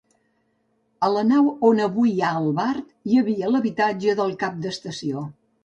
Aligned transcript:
A 1.07 1.09
la 1.15 1.21
nau 1.31 1.51
on 1.69 1.83
avui 1.85 2.09
hi 2.15 2.25
ha 2.29 2.33
el 2.41 2.49
bar 2.61 2.73
hi 3.11 3.21
havia 3.23 3.55
l'habitatge 3.55 4.19
del 4.23 4.37
cap 4.43 4.59
d'estació. 4.67 5.27